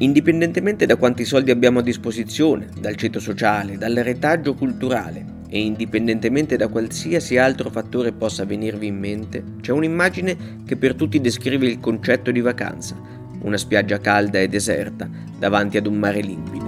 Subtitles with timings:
[0.00, 6.56] Indipendentemente da quanti soldi abbiamo a disposizione, dal ceto sociale, dal retaggio culturale e indipendentemente
[6.56, 11.80] da qualsiasi altro fattore possa venirvi in mente, c'è un'immagine che per tutti descrive il
[11.80, 12.96] concetto di vacanza,
[13.40, 16.66] una spiaggia calda e deserta davanti ad un mare limpido.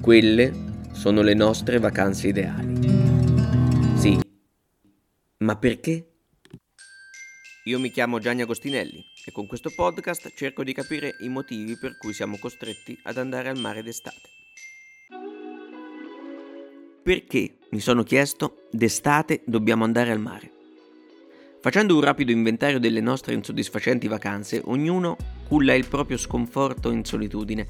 [0.00, 0.52] Quelle
[0.90, 2.80] sono le nostre vacanze ideali.
[3.94, 4.18] Sì,
[5.38, 6.15] ma perché?
[7.66, 11.98] Io mi chiamo Gianni Agostinelli e con questo podcast cerco di capire i motivi per
[11.98, 14.28] cui siamo costretti ad andare al mare d'estate.
[17.02, 20.52] Perché, mi sono chiesto, d'estate dobbiamo andare al mare?
[21.60, 25.16] Facendo un rapido inventario delle nostre insoddisfacenti vacanze, ognuno
[25.48, 27.66] culla il proprio sconforto in solitudine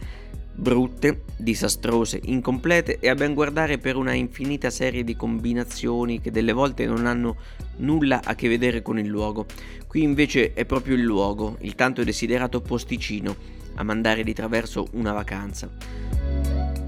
[0.56, 6.52] brutte, disastrose, incomplete e a ben guardare per una infinita serie di combinazioni che delle
[6.52, 7.36] volte non hanno
[7.76, 9.46] nulla a che vedere con il luogo.
[9.86, 13.36] Qui invece è proprio il luogo, il tanto desiderato posticino,
[13.74, 15.70] a mandare di traverso una vacanza.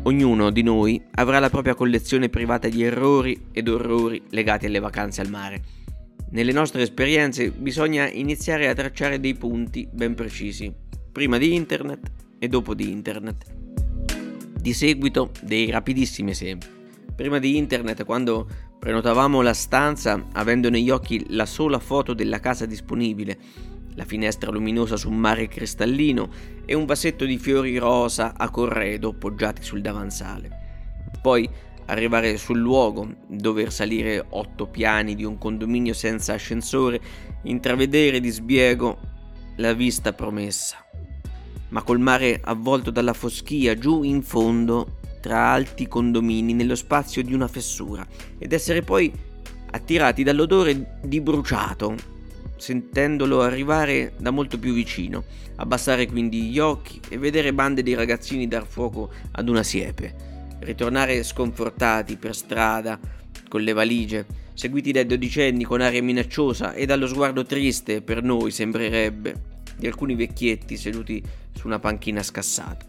[0.04, 5.20] Ognuno di noi avrà la propria collezione privata di errori ed orrori legati alle vacanze
[5.20, 5.62] al mare.
[6.30, 10.72] Nelle nostre esperienze bisogna iniziare a tracciare dei punti ben precisi,
[11.12, 13.67] prima di internet e dopo di internet.
[14.60, 16.66] Di seguito dei rapidissimi esempi.
[17.14, 18.46] Prima di internet, quando
[18.78, 23.38] prenotavamo la stanza avendo negli occhi la sola foto della casa disponibile,
[23.94, 26.28] la finestra luminosa su un mare cristallino
[26.64, 30.50] e un vasetto di fiori rosa a corredo poggiati sul davanzale.
[31.22, 31.48] Poi
[31.86, 37.00] arrivare sul luogo, dover salire otto piani di un condominio senza ascensore,
[37.44, 38.98] intravedere di sbiego
[39.56, 40.87] la vista promessa
[41.70, 47.34] ma col mare avvolto dalla foschia giù in fondo tra alti condomini nello spazio di
[47.34, 48.06] una fessura
[48.38, 49.12] ed essere poi
[49.70, 51.94] attirati dall'odore di bruciato,
[52.56, 55.24] sentendolo arrivare da molto più vicino,
[55.56, 60.14] abbassare quindi gli occhi e vedere bande di ragazzini dar fuoco ad una siepe,
[60.60, 62.98] ritornare sconfortati per strada
[63.48, 68.50] con le valigie, seguiti dai dodicenni con aria minacciosa e dallo sguardo triste per noi
[68.50, 71.22] sembrerebbe di alcuni vecchietti seduti
[71.54, 72.84] su una panchina scassata.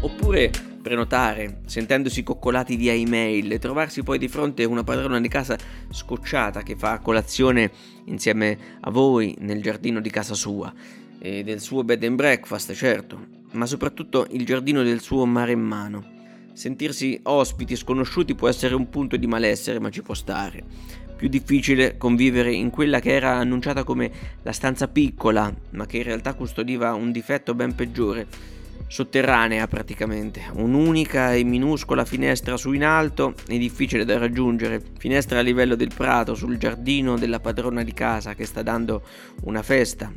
[0.00, 0.50] Oppure
[0.80, 5.58] prenotare, sentendosi coccolati via email e trovarsi poi di fronte a una padrona di casa
[5.90, 7.70] scocciata che fa colazione
[8.06, 10.72] insieme a voi nel giardino di casa sua
[11.18, 15.60] e del suo bed and breakfast, certo, ma soprattutto il giardino del suo mare in
[15.60, 16.18] mano.
[16.54, 20.64] Sentirsi ospiti sconosciuti può essere un punto di malessere, ma ci può stare
[21.20, 24.10] più difficile convivere in quella che era annunciata come
[24.40, 28.26] la stanza piccola, ma che in realtà custodiva un difetto ben peggiore,
[28.86, 35.42] sotterranea praticamente, un'unica e minuscola finestra su in alto e difficile da raggiungere, finestra a
[35.42, 39.02] livello del prato sul giardino della padrona di casa che sta dando
[39.42, 40.10] una festa.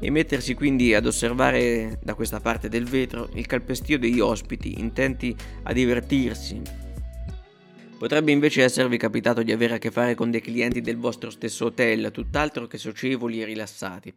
[0.00, 5.36] E mettersi quindi ad osservare da questa parte del vetro il calpestio degli ospiti intenti
[5.62, 6.60] a divertirsi,
[7.98, 11.64] Potrebbe invece esservi capitato di avere a che fare con dei clienti del vostro stesso
[11.64, 14.14] hotel, tutt'altro che socievoli e rilassati.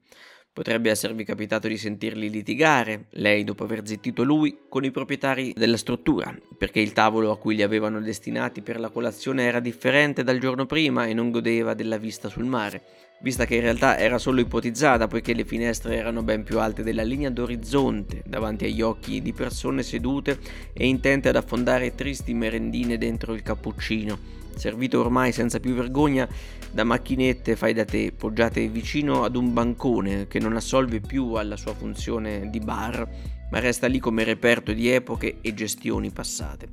[0.54, 5.78] Potrebbe esservi capitato di sentirli litigare, lei dopo aver zittito lui, con i proprietari della
[5.78, 10.40] struttura, perché il tavolo a cui li avevano destinati per la colazione era differente dal
[10.40, 12.84] giorno prima e non godeva della vista sul mare
[13.22, 17.04] vista che in realtà era solo ipotizzata poiché le finestre erano ben più alte della
[17.04, 20.40] linea d'orizzonte davanti agli occhi di persone sedute
[20.74, 26.28] e intente ad affondare tristi merendine dentro il cappuccino, servito ormai senza più vergogna
[26.72, 31.58] da macchinette fai da te poggiate vicino ad un bancone che non assolve più alla
[31.58, 33.08] sua funzione di bar,
[33.52, 36.68] ma resta lì come reperto di epoche e gestioni passate.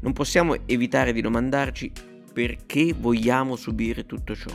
[0.00, 1.92] Non possiamo evitare di domandarci
[2.32, 4.50] perché vogliamo subire tutto ciò.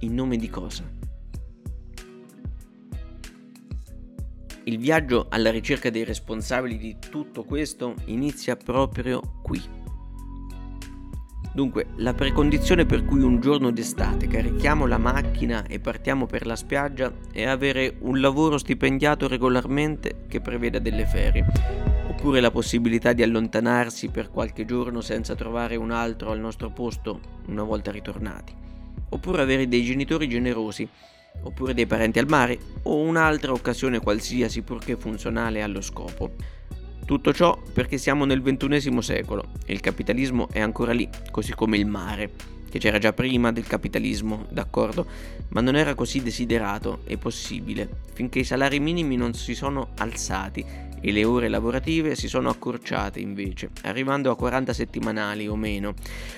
[0.00, 0.96] In nome di cosa?
[4.64, 9.77] Il viaggio alla ricerca dei responsabili di tutto questo inizia proprio qui.
[11.52, 16.56] Dunque, la precondizione per cui un giorno d'estate carichiamo la macchina e partiamo per la
[16.56, 21.44] spiaggia è avere un lavoro stipendiato regolarmente che preveda delle ferie,
[22.08, 27.20] oppure la possibilità di allontanarsi per qualche giorno senza trovare un altro al nostro posto
[27.46, 28.66] una volta ritornati
[29.10, 30.88] oppure avere dei genitori generosi,
[31.42, 36.32] oppure dei parenti al mare o un'altra occasione qualsiasi purché funzionale allo scopo.
[37.08, 41.78] Tutto ciò perché siamo nel XXI secolo e il capitalismo è ancora lì, così come
[41.78, 42.32] il mare,
[42.68, 45.06] che c'era già prima del capitalismo, d'accordo,
[45.48, 50.62] ma non era così desiderato e possibile finché i salari minimi non si sono alzati
[51.00, 55.94] e le ore lavorative si sono accorciate invece, arrivando a 40 settimanali o meno,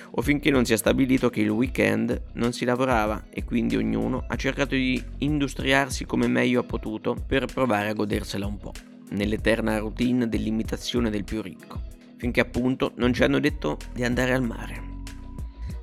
[0.09, 4.23] o finché non si è stabilito che il weekend non si lavorava e quindi ognuno
[4.25, 8.73] ha cercato di industriarsi come meglio ha potuto per provare a godersela un po',
[9.11, 11.83] nell'eterna routine dell'imitazione del più ricco,
[12.17, 14.89] finché appunto non ci hanno detto di andare al mare.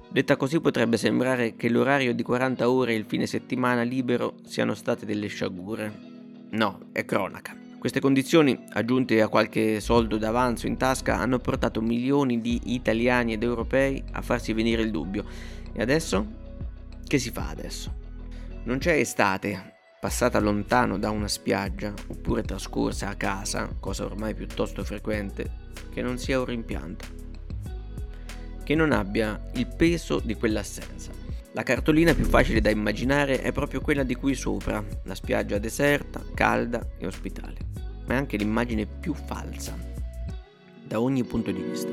[0.09, 4.74] Detta così potrebbe sembrare che l'orario di 40 ore e il fine settimana libero siano
[4.74, 5.94] state delle sciagure.
[6.51, 7.56] No, è cronaca.
[7.77, 13.44] Queste condizioni, aggiunte a qualche soldo d'avanzo in tasca, hanno portato milioni di italiani ed
[13.44, 15.25] europei a farsi venire il dubbio.
[15.73, 16.25] E adesso?
[17.06, 17.94] Che si fa adesso?
[18.63, 24.83] Non c'è estate, passata lontano da una spiaggia, oppure trascorsa a casa, cosa ormai piuttosto
[24.83, 27.05] frequente, che non sia un rimpianto.
[28.63, 31.11] Che non abbia il peso di quell'assenza.
[31.53, 36.23] La cartolina più facile da immaginare è proprio quella di qui sopra, la spiaggia deserta,
[36.35, 37.57] calda e ospitale,
[38.05, 39.75] ma è anche l'immagine più falsa,
[40.85, 41.91] da ogni punto di vista.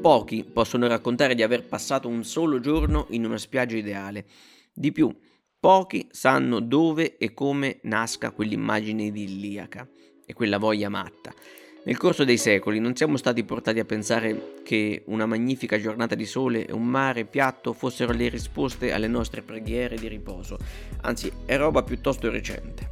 [0.00, 4.24] Pochi possono raccontare di aver passato un solo giorno in una spiaggia ideale.
[4.72, 5.14] Di più,
[5.62, 9.88] pochi sanno dove e come nasca quell'immagine idilliaca
[10.26, 11.32] e quella voglia matta.
[11.84, 16.26] Nel corso dei secoli non siamo stati portati a pensare che una magnifica giornata di
[16.26, 20.58] sole e un mare piatto fossero le risposte alle nostre preghiere di riposo,
[21.02, 22.90] anzi è roba piuttosto recente.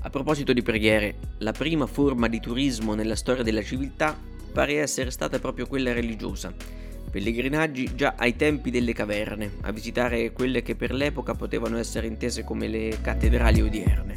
[0.00, 4.18] A proposito di preghiere, la prima forma di turismo nella storia della civiltà
[4.50, 6.86] pare essere stata proprio quella religiosa.
[7.10, 12.44] Pellegrinaggi già ai tempi delle caverne, a visitare quelle che per l'epoca potevano essere intese
[12.44, 14.14] come le cattedrali odierne.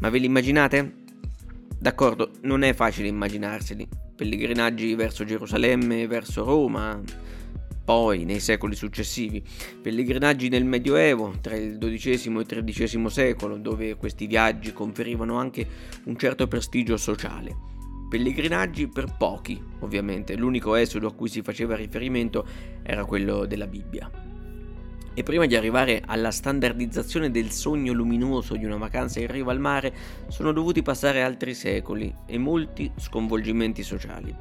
[0.00, 0.94] Ma ve li immaginate?
[1.78, 3.86] D'accordo, non è facile immaginarseli.
[4.16, 7.00] Pellegrinaggi verso Gerusalemme, verso Roma,
[7.90, 9.42] poi nei secoli successivi,
[9.82, 15.66] pellegrinaggi nel Medioevo, tra il XII e XIII secolo, dove questi viaggi conferivano anche
[16.04, 17.79] un certo prestigio sociale.
[18.10, 22.44] Pellegrinaggi per pochi, ovviamente, l'unico esodo a cui si faceva riferimento
[22.82, 24.10] era quello della Bibbia.
[25.14, 29.60] E prima di arrivare alla standardizzazione del sogno luminoso di una vacanza in riva al
[29.60, 29.94] mare,
[30.26, 34.34] sono dovuti passare altri secoli e molti sconvolgimenti sociali.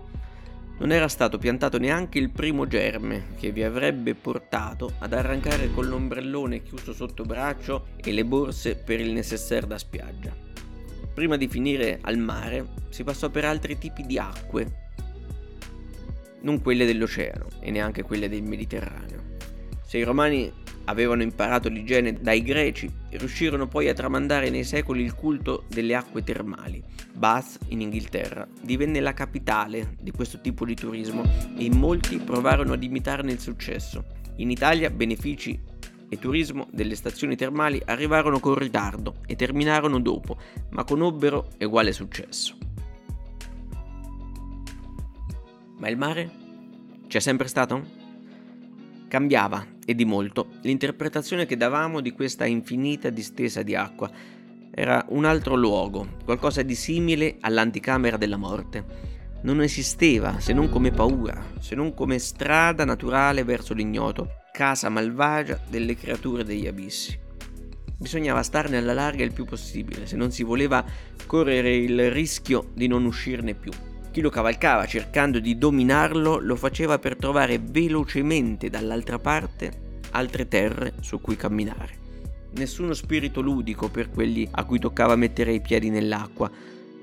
[0.79, 5.87] Non era stato piantato neanche il primo germe che vi avrebbe portato ad arrancare con
[5.87, 10.48] l'ombrellone chiuso sotto braccio e le borse per il necessaire da spiaggia.
[11.19, 14.87] Prima di finire al mare si passò per altri tipi di acque,
[16.43, 19.35] non quelle dell'oceano e neanche quelle del Mediterraneo.
[19.85, 20.49] Se i romani
[20.85, 26.23] avevano imparato l'igiene dai greci, riuscirono poi a tramandare nei secoli il culto delle acque
[26.23, 26.81] termali.
[27.13, 31.23] Bath, in Inghilterra, divenne la capitale di questo tipo di turismo
[31.57, 34.05] e molti provarono ad imitarne il successo.
[34.37, 35.59] In Italia benefici
[36.09, 40.37] e turismo delle stazioni termali arrivarono con ritardo e terminarono dopo,
[40.71, 42.57] ma conobbero uguale successo.
[45.77, 46.31] Ma il mare?
[47.07, 47.97] C'è sempre stato?
[49.07, 54.11] Cambiava, e di molto, l'interpretazione che davamo di questa infinita distesa di acqua.
[54.69, 59.07] Era un altro luogo, qualcosa di simile all'anticamera della morte.
[59.41, 65.59] Non esisteva se non come paura, se non come strada naturale verso l'ignoto, casa malvagia
[65.67, 67.17] delle creature degli abissi.
[67.97, 70.85] Bisognava starne alla larga il più possibile, se non si voleva
[71.25, 73.71] correre il rischio di non uscirne più.
[74.11, 80.93] Chi lo cavalcava cercando di dominarlo lo faceva per trovare velocemente dall'altra parte altre terre
[81.01, 81.97] su cui camminare.
[82.51, 86.49] Nessuno spirito ludico per quelli a cui toccava mettere i piedi nell'acqua.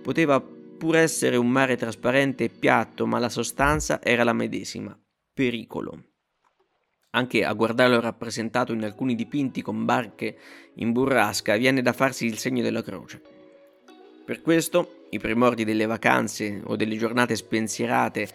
[0.02, 4.99] Poteva pur essere un mare trasparente e piatto, ma la sostanza era la medesima.
[5.32, 6.15] Pericolo.
[7.10, 10.36] Anche a guardarlo rappresentato in alcuni dipinti con barche
[10.75, 13.20] in burrasca viene da farsi il segno della croce.
[14.25, 18.28] Per questo i primordi delle vacanze o delle giornate spensierate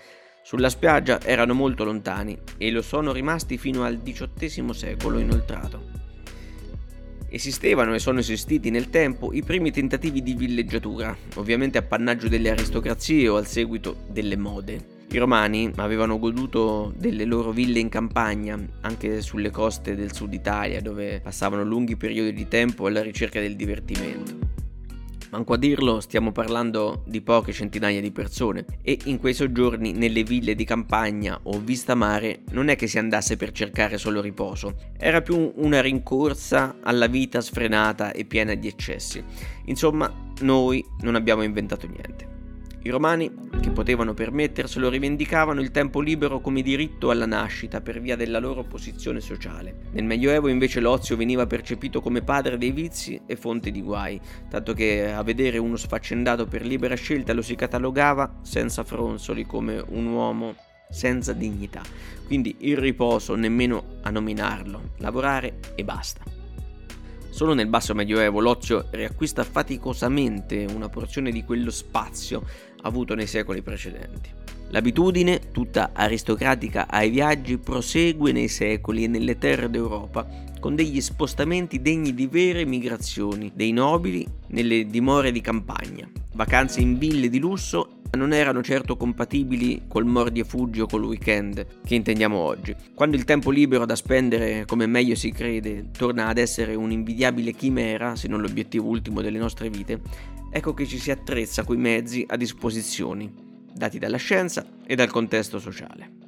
[0.43, 5.99] sulla spiaggia erano molto lontani e lo sono rimasti fino al XVIII secolo inoltrato.
[7.29, 13.29] Esistevano e sono esistiti nel tempo i primi tentativi di villeggiatura, ovviamente appannaggio delle aristocrazie
[13.29, 14.90] o al seguito delle mode.
[15.13, 20.79] I romani avevano goduto delle loro ville in campagna, anche sulle coste del sud Italia,
[20.81, 24.37] dove passavano lunghi periodi di tempo alla ricerca del divertimento.
[25.31, 30.23] Manco a dirlo, stiamo parlando di poche centinaia di persone e in quei soggiorni nelle
[30.23, 34.75] ville di campagna o vista mare non è che si andasse per cercare solo riposo,
[34.97, 39.21] era più una rincorsa alla vita sfrenata e piena di eccessi.
[39.65, 42.29] Insomma, noi non abbiamo inventato niente.
[42.83, 48.15] I romani che potevano permetterselo rivendicavano il tempo libero come diritto alla nascita per via
[48.15, 49.75] della loro posizione sociale.
[49.91, 54.73] Nel Medioevo invece l'ozio veniva percepito come padre dei vizi e fonte di guai, tanto
[54.73, 60.07] che a vedere uno sfaccendato per libera scelta lo si catalogava senza fronzoli come un
[60.07, 60.55] uomo
[60.89, 61.83] senza dignità.
[62.25, 66.39] Quindi il riposo nemmeno a nominarlo, lavorare e basta.
[67.31, 72.43] Solo nel basso medioevo l'ozio riacquista faticosamente una porzione di quello spazio
[72.81, 74.29] avuto nei secoli precedenti.
[74.69, 80.25] L'abitudine, tutta aristocratica ai viaggi, prosegue nei secoli e nelle terre d'Europa
[80.59, 86.97] con degli spostamenti degni di vere migrazioni dei nobili nelle dimore di campagna, vacanze in
[86.97, 91.95] ville di lusso non erano certo compatibili col mordi e fuggi o col weekend che
[91.95, 92.75] intendiamo oggi.
[92.93, 98.15] Quando il tempo libero da spendere come meglio si crede torna ad essere un'invidiabile chimera,
[98.15, 100.01] se non l'obiettivo ultimo delle nostre vite,
[100.51, 103.31] ecco che ci si attrezza coi mezzi a disposizione,
[103.73, 106.20] dati dalla scienza e dal contesto sociale.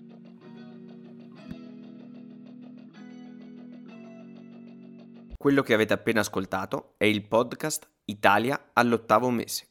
[5.43, 9.67] Quello che avete appena ascoltato è il podcast Italia all'ottavo mese.